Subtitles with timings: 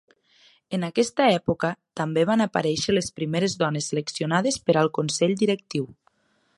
[0.77, 1.69] En aquesta època
[2.01, 5.89] també van aparèixer les primeres dones seleccionades per al Consell Directiu.